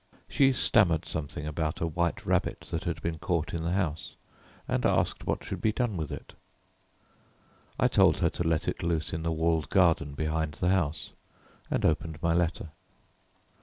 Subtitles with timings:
[0.27, 4.15] She stammered something about a white rabbit that had been caught in the house,
[4.67, 6.33] and asked what should be done with it
[7.79, 11.11] I told her to let it loose in the walled garden behind the house,
[11.69, 12.71] and opened my letter.